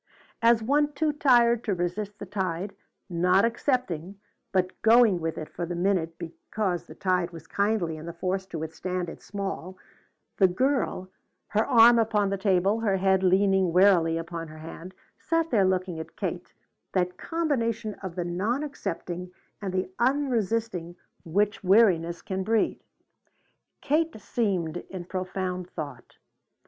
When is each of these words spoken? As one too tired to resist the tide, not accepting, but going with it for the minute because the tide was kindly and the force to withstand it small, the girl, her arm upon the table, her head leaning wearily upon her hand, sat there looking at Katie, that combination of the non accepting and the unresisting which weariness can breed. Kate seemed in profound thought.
As 0.41 0.63
one 0.63 0.93
too 0.93 1.13
tired 1.13 1.63
to 1.65 1.75
resist 1.75 2.17
the 2.17 2.25
tide, 2.25 2.75
not 3.07 3.45
accepting, 3.45 4.19
but 4.51 4.81
going 4.81 5.19
with 5.21 5.37
it 5.37 5.47
for 5.47 5.63
the 5.63 5.75
minute 5.75 6.17
because 6.17 6.87
the 6.87 6.95
tide 6.95 7.29
was 7.29 7.45
kindly 7.45 7.97
and 7.97 8.07
the 8.07 8.13
force 8.13 8.47
to 8.47 8.57
withstand 8.57 9.09
it 9.09 9.21
small, 9.21 9.77
the 10.37 10.47
girl, 10.47 11.07
her 11.49 11.63
arm 11.67 11.99
upon 11.99 12.31
the 12.31 12.37
table, 12.39 12.79
her 12.79 12.97
head 12.97 13.21
leaning 13.21 13.71
wearily 13.71 14.17
upon 14.17 14.47
her 14.47 14.57
hand, 14.57 14.95
sat 15.19 15.51
there 15.51 15.65
looking 15.65 15.99
at 15.99 16.15
Katie, 16.17 16.51
that 16.93 17.19
combination 17.19 17.93
of 18.01 18.15
the 18.15 18.25
non 18.25 18.63
accepting 18.63 19.29
and 19.61 19.71
the 19.71 19.87
unresisting 19.99 20.95
which 21.23 21.63
weariness 21.63 22.23
can 22.23 22.43
breed. 22.43 22.83
Kate 23.81 24.19
seemed 24.19 24.77
in 24.89 25.05
profound 25.05 25.69
thought. 25.69 26.17